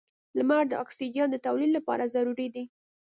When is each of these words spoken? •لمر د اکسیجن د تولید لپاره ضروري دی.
•لمر 0.37 0.63
د 0.69 0.73
اکسیجن 0.83 1.27
د 1.31 1.37
تولید 1.45 1.71
لپاره 1.77 2.11
ضروري 2.15 2.47
دی. 2.55 2.63